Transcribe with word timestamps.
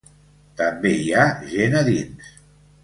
També 0.61 0.93
hi 1.03 1.13
ha 1.19 1.27
gent 1.53 1.79
a 1.83 1.87
dins. 1.93 2.37